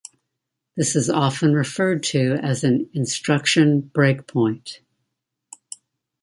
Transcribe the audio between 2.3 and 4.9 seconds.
as an "instruction breakpoint".